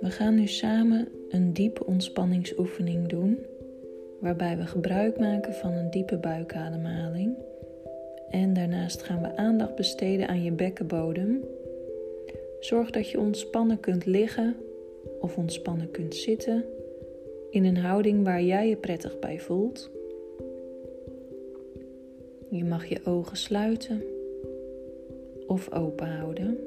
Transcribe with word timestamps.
We 0.00 0.10
gaan 0.10 0.34
nu 0.34 0.46
samen 0.46 1.08
een 1.30 1.52
diepe 1.52 1.86
ontspanningsoefening 1.86 3.08
doen, 3.08 3.38
waarbij 4.20 4.56
we 4.56 4.66
gebruik 4.66 5.18
maken 5.18 5.54
van 5.54 5.72
een 5.72 5.90
diepe 5.90 6.16
buikademhaling. 6.16 7.36
En 8.30 8.52
daarnaast 8.52 9.02
gaan 9.02 9.20
we 9.20 9.36
aandacht 9.36 9.74
besteden 9.74 10.28
aan 10.28 10.42
je 10.42 10.52
bekkenbodem. 10.52 11.44
Zorg 12.60 12.90
dat 12.90 13.10
je 13.10 13.20
ontspannen 13.20 13.80
kunt 13.80 14.06
liggen 14.06 14.56
of 15.20 15.36
ontspannen 15.36 15.90
kunt 15.90 16.14
zitten 16.14 16.64
in 17.50 17.64
een 17.64 17.76
houding 17.76 18.24
waar 18.24 18.42
jij 18.42 18.68
je 18.68 18.76
prettig 18.76 19.18
bij 19.18 19.40
voelt. 19.40 19.90
Je 22.56 22.64
mag 22.64 22.86
je 22.86 23.00
ogen 23.04 23.36
sluiten 23.36 24.02
of 25.46 25.72
open 25.72 26.16
houden. 26.16 26.58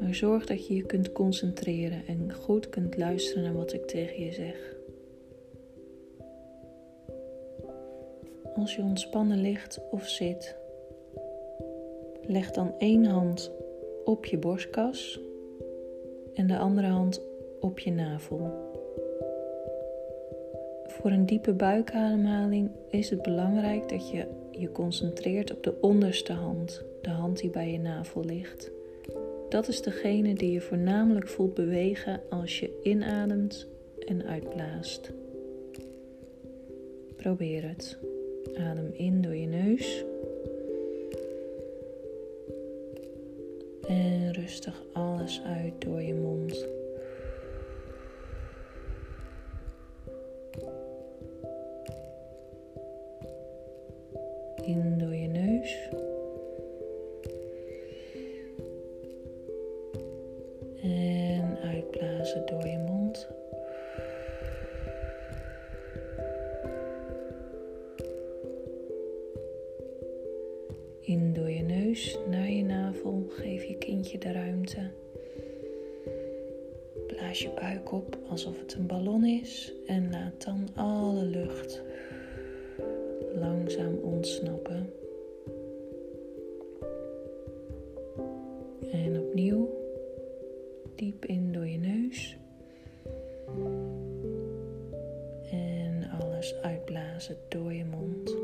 Maar 0.00 0.14
zorg 0.14 0.46
dat 0.46 0.66
je 0.66 0.74
je 0.74 0.82
kunt 0.82 1.12
concentreren 1.12 2.02
en 2.06 2.34
goed 2.34 2.68
kunt 2.68 2.96
luisteren 2.96 3.42
naar 3.42 3.54
wat 3.54 3.72
ik 3.72 3.86
tegen 3.86 4.24
je 4.24 4.32
zeg. 4.32 4.76
Als 8.54 8.76
je 8.76 8.82
ontspannen 8.82 9.40
ligt 9.40 9.80
of 9.90 10.08
zit, 10.08 10.56
leg 12.26 12.50
dan 12.50 12.74
één 12.78 13.04
hand 13.04 13.50
op 14.04 14.24
je 14.24 14.38
borstkas 14.38 15.20
en 16.34 16.46
de 16.46 16.58
andere 16.58 16.86
hand 16.86 17.20
op 17.60 17.78
je 17.78 17.90
navel. 17.90 18.67
Voor 20.88 21.10
een 21.10 21.26
diepe 21.26 21.52
buikademhaling 21.52 22.70
is 22.90 23.10
het 23.10 23.22
belangrijk 23.22 23.88
dat 23.88 24.10
je 24.10 24.26
je 24.50 24.72
concentreert 24.72 25.52
op 25.52 25.62
de 25.62 25.80
onderste 25.80 26.32
hand, 26.32 26.84
de 27.02 27.10
hand 27.10 27.40
die 27.40 27.50
bij 27.50 27.72
je 27.72 27.78
navel 27.78 28.24
ligt. 28.24 28.70
Dat 29.48 29.68
is 29.68 29.82
degene 29.82 30.34
die 30.34 30.52
je 30.52 30.60
voornamelijk 30.60 31.28
voelt 31.28 31.54
bewegen 31.54 32.20
als 32.30 32.60
je 32.60 32.80
inademt 32.82 33.66
en 34.06 34.26
uitblaast. 34.26 35.12
Probeer 37.16 37.68
het. 37.68 37.98
Adem 38.56 38.90
in 38.92 39.20
door 39.22 39.34
je 39.34 39.46
neus. 39.46 40.04
En 43.88 44.32
rustig 44.32 44.82
alles 44.92 45.42
uit 45.44 45.72
door 45.78 46.02
je 46.02 46.14
mond. 46.14 46.68
Uitblazen 62.38 62.46
door 62.46 62.66
je 62.66 62.78
mond. 62.78 63.28
In 71.00 71.32
door 71.32 71.50
je 71.50 71.62
neus 71.62 72.18
naar 72.30 72.50
je 72.50 72.64
navel. 72.64 73.24
Geef 73.28 73.64
je 73.64 73.74
kindje 73.74 74.18
de 74.18 74.32
ruimte. 74.32 74.90
Blaas 77.06 77.42
je 77.42 77.50
buik 77.60 77.92
op 77.92 78.18
alsof 78.28 78.60
het 78.60 78.74
een 78.74 78.86
ballon 78.86 79.24
is 79.24 79.72
en 79.86 80.10
laat 80.10 80.44
dan 80.44 80.68
alle 80.74 81.24
lucht 81.24 81.82
langzaam 83.34 83.94
ontsnappen. 84.02 84.92
En 88.92 89.20
opnieuw 89.20 89.77
diep 90.98 91.24
in 91.24 91.52
door 91.52 91.66
je 91.66 91.78
neus. 91.78 92.36
En 95.50 96.10
alles 96.20 96.54
uitblazen 96.62 97.36
door 97.48 97.72
je 97.72 97.84
mond. 97.84 98.36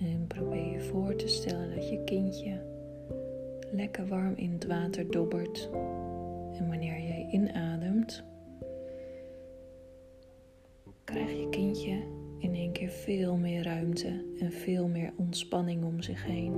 En 0.00 0.26
probeer 0.26 0.72
je 0.72 0.80
voor 0.80 1.16
te 1.16 1.28
stellen 1.28 1.74
dat 1.74 1.88
je 1.88 2.04
kindje 2.04 2.60
lekker 3.70 4.06
warm 4.06 4.34
in 4.36 4.52
het 4.52 4.66
water 4.66 5.10
dobbert. 5.10 5.68
En 6.52 6.68
wanneer 6.68 7.00
jij 7.00 7.28
inademt, 7.30 8.22
krijg 11.04 11.30
je 11.30 11.48
kindje 11.48 12.17
in 12.38 12.54
één 12.54 12.72
keer 12.72 12.88
veel 12.88 13.36
meer 13.36 13.62
ruimte 13.62 14.24
en 14.40 14.52
veel 14.52 14.88
meer 14.88 15.12
ontspanning 15.16 15.84
om 15.84 16.02
zich 16.02 16.24
heen. 16.24 16.54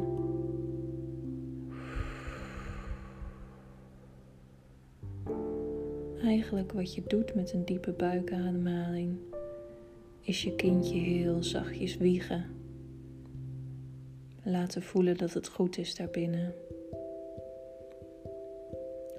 Eigenlijk 6.23 6.73
wat 6.73 6.95
je 6.95 7.03
doet 7.07 7.35
met 7.35 7.53
een 7.53 7.65
diepe 7.65 7.93
buikademhaling 7.93 9.17
is 10.21 10.43
je 10.43 10.55
kindje 10.55 10.99
heel 10.99 11.43
zachtjes 11.43 11.97
wiegen. 11.97 12.45
Laten 14.43 14.83
voelen 14.83 15.17
dat 15.17 15.33
het 15.33 15.49
goed 15.49 15.79
is 15.79 15.95
daarbinnen. 15.95 16.55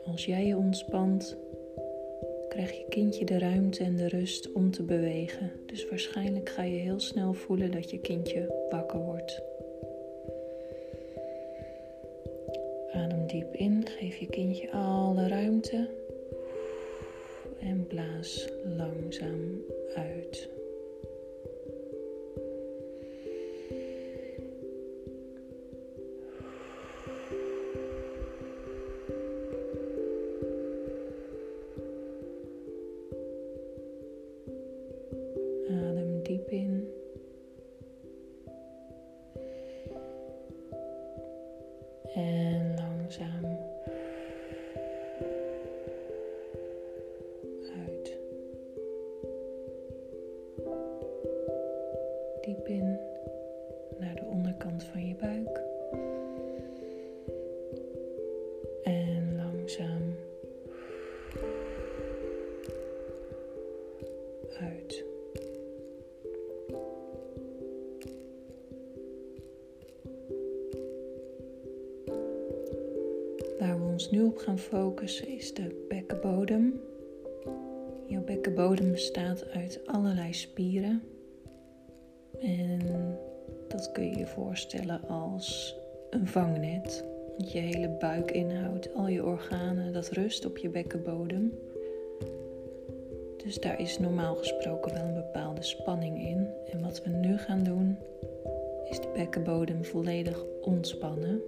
Als 0.06 0.26
jij 0.26 0.46
je 0.46 0.58
ontspant, 0.58 1.38
krijg 2.52 2.72
je 2.72 2.86
kindje 2.90 3.26
de 3.26 3.40
ruimte 3.40 3.84
en 3.84 3.96
de 3.96 4.08
rust 4.08 4.52
om 4.52 4.72
te 4.72 4.84
bewegen. 4.84 5.52
Dus 5.66 5.90
waarschijnlijk 5.90 6.50
ga 6.50 6.64
je 6.64 6.78
heel 6.78 7.00
snel 7.00 7.34
voelen 7.34 7.72
dat 7.72 7.90
je 7.90 8.00
kindje 8.00 8.66
wakker 8.70 9.00
wordt. 9.00 9.42
Adem 12.94 13.28
diep 13.28 13.54
in, 13.54 13.88
geef 13.88 14.16
je 14.16 14.26
kindje 14.26 14.72
alle 14.72 15.28
ruimte 15.28 15.90
en 17.60 17.88
blaas 17.88 18.48
langzaam 18.78 19.62
uit. 19.96 20.50
Onderkant 54.64 54.84
van 54.84 55.08
je 55.08 55.16
buik. 55.16 55.62
En 58.84 59.36
langzaam 59.36 60.16
uit. 64.60 65.04
Waar 73.60 73.80
we 73.80 73.86
ons 73.86 74.12
nu 74.12 74.24
op 74.24 74.38
gaan 74.38 74.60
focussen 74.60 75.28
is 75.28 75.54
de 75.54 75.86
bekkenbodem. 75.90 76.82
Jouw 78.06 78.24
bekkenbodem 78.24 78.92
bestaat 78.92 79.46
uit 79.50 79.80
allerlei 79.86 80.34
spieren. 80.34 81.02
En 82.40 82.82
dat 83.72 83.92
kun 83.92 84.10
je 84.10 84.18
je 84.18 84.28
voorstellen 84.28 85.02
als 85.08 85.76
een 86.10 86.28
vangnet. 86.28 87.04
Want 87.38 87.52
je 87.52 87.60
hele 87.60 87.88
buikinhoud, 87.88 88.94
al 88.96 89.08
je 89.08 89.26
organen, 89.26 89.94
dat 89.94 90.10
rust 90.10 90.46
op 90.46 90.58
je 90.58 90.70
bekkenbodem. 90.70 91.54
Dus 93.44 93.60
daar 93.60 93.80
is 93.80 94.00
normaal 94.00 94.36
gesproken 94.36 94.94
wel 94.94 95.04
een 95.04 95.14
bepaalde 95.14 95.64
spanning 95.64 96.20
in. 96.20 96.48
En 96.72 96.82
wat 96.82 97.04
we 97.04 97.10
nu 97.10 97.38
gaan 97.38 97.64
doen, 97.64 97.98
is 98.90 99.00
de 99.00 99.12
bekkenbodem 99.14 99.86
volledig 99.86 100.44
ontspannen. 100.62 101.42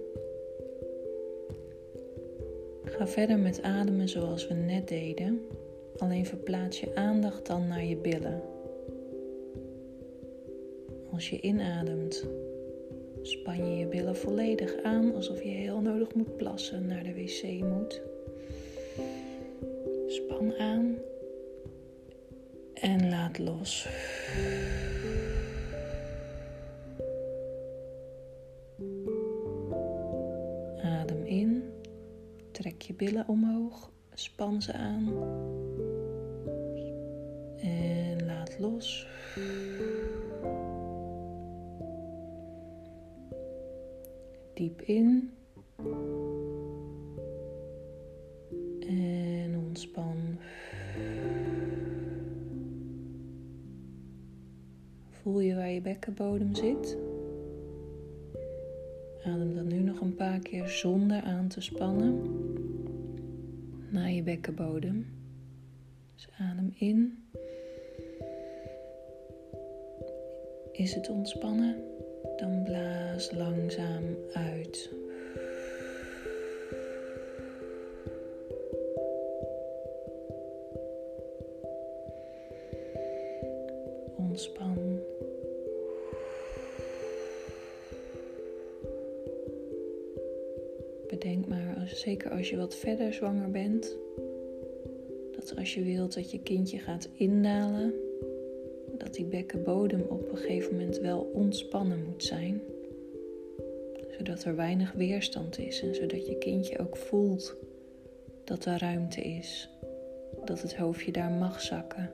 Ga 2.84 3.06
verder 3.06 3.38
met 3.38 3.62
ademen 3.62 4.08
zoals 4.08 4.46
we 4.46 4.54
net 4.54 4.88
deden. 4.88 5.46
Alleen 5.98 6.26
verplaats 6.26 6.80
je 6.80 6.94
aandacht 6.94 7.46
dan 7.46 7.68
naar 7.68 7.84
je 7.84 7.96
billen. 7.96 8.53
Als 11.14 11.30
je 11.30 11.40
inademt, 11.40 12.26
span 13.22 13.70
je 13.70 13.78
je 13.78 13.86
billen 13.86 14.16
volledig 14.16 14.82
aan 14.82 15.14
alsof 15.14 15.42
je 15.42 15.48
heel 15.48 15.80
nodig 15.80 16.14
moet 16.14 16.36
plassen, 16.36 16.86
naar 16.86 17.02
de 17.02 17.14
wc 17.14 17.42
moet. 17.62 18.02
Span 20.06 20.54
aan 20.58 20.96
En 22.74 23.08
laat 23.08 23.38
los. 23.38 23.88
Adem 30.82 31.24
in. 31.24 31.62
Trek 32.50 32.82
je 32.82 32.94
billen 32.94 33.28
omhoog. 33.28 33.90
Span 34.14 34.62
ze 34.62 34.72
aan. 34.72 35.12
En 37.60 38.26
laat 38.26 38.58
los. 38.58 39.06
Diep 44.54 44.80
in. 44.80 45.30
En 48.88 49.56
ontspan. 49.66 50.16
Voel 55.08 55.40
je 55.40 55.54
waar 55.54 55.70
je 55.70 55.80
bekkenbodem 55.80 56.54
zit? 56.54 56.98
Adem 59.24 59.54
dan 59.54 59.66
nu 59.66 59.78
nog 59.78 60.00
een 60.00 60.14
paar 60.14 60.38
keer 60.38 60.68
zonder 60.68 61.22
aan 61.22 61.48
te 61.48 61.60
spannen 61.60 62.20
naar 63.90 64.10
je 64.10 64.22
bekkenbodem. 64.22 65.06
Dus 66.14 66.28
adem 66.38 66.72
in. 66.74 67.24
Is 70.72 70.94
het 70.94 71.08
ontspannen? 71.08 71.93
Dan 72.36 72.62
blaas 72.62 73.32
langzaam 73.32 74.16
uit. 74.32 74.90
Ontspan. 84.16 85.00
Bedenk 91.08 91.46
maar, 91.46 91.90
zeker 91.94 92.30
als 92.30 92.50
je 92.50 92.56
wat 92.56 92.76
verder 92.76 93.12
zwanger 93.12 93.50
bent, 93.50 93.96
dat 95.32 95.56
als 95.56 95.74
je 95.74 95.82
wilt 95.82 96.14
dat 96.14 96.30
je 96.30 96.42
kindje 96.42 96.78
gaat 96.78 97.08
indalen, 97.14 98.03
die 99.14 99.24
bekkenbodem 99.24 100.00
op 100.08 100.30
een 100.30 100.36
gegeven 100.36 100.72
moment 100.72 100.98
wel 100.98 101.30
ontspannen 101.34 102.04
moet 102.04 102.24
zijn. 102.24 102.62
Zodat 104.18 104.44
er 104.44 104.56
weinig 104.56 104.92
weerstand 104.92 105.58
is 105.58 105.82
en 105.82 105.94
zodat 105.94 106.26
je 106.26 106.38
kindje 106.38 106.78
ook 106.78 106.96
voelt 106.96 107.56
dat 108.44 108.64
er 108.64 108.78
ruimte 108.78 109.20
is, 109.20 109.70
dat 110.44 110.62
het 110.62 110.76
hoofdje 110.76 111.12
daar 111.12 111.30
mag 111.30 111.60
zakken. 111.60 112.10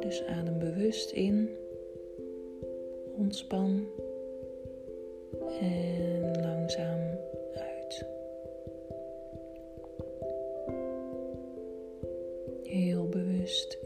Dus 0.00 0.24
adem 0.24 0.58
bewust 0.58 1.10
in, 1.10 1.48
ontspan 3.16 3.86
en 5.60 6.40
langzaam 6.40 7.11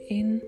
In. 0.06 0.42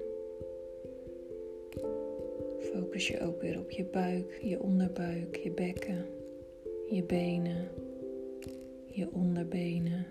Focus 2.58 3.08
je 3.08 3.20
ook 3.20 3.42
weer 3.42 3.58
op 3.58 3.70
je 3.70 3.84
buik, 3.84 4.38
je 4.42 4.60
onderbuik, 4.60 5.36
je 5.36 5.50
bekken, 5.50 6.06
je 6.90 7.02
benen, 7.02 7.68
je 8.86 9.08
onderbenen. 9.12 10.06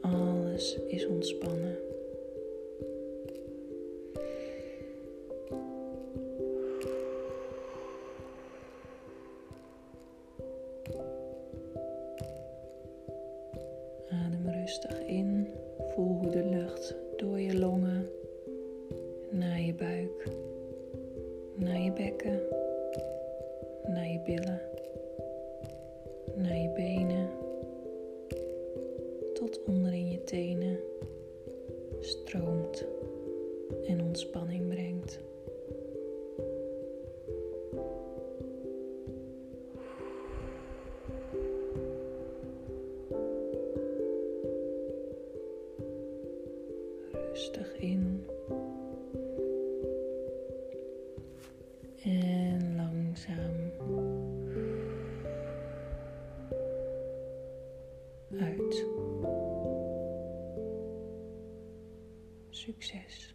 Alles 0.00 0.78
is 0.86 1.06
ontspannen. 1.06 1.76
Adem 14.08 14.48
rustig 14.50 15.06
in. 15.06 15.31
Voel 15.94 16.18
hoe 16.18 16.30
de 16.30 16.44
lucht 16.44 16.94
door 17.16 17.40
je 17.40 17.58
longen 17.58 18.08
naar 19.30 19.60
je 19.60 19.74
buik, 19.74 20.28
naar 21.54 21.78
je 21.80 21.92
bekken, 21.92 22.40
naar 23.86 24.06
je 24.06 24.20
billen, 24.24 24.60
uit. 62.90 63.02
Succes. 63.02 63.31